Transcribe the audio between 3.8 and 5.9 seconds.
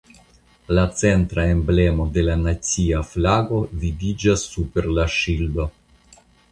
vidiĝas super la ŝildo.